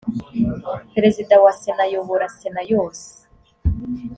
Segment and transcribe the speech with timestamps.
[0.93, 3.09] perezida wa sena ayobora sena yose.